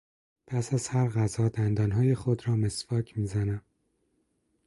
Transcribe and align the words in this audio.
پس 0.47 0.73
از 0.73 0.87
هر 0.87 1.07
غذا 1.09 1.49
دندانهای 1.49 2.15
خود 2.15 2.47
را 2.47 2.55
مسواک 2.55 3.17
میزنم. 3.17 3.61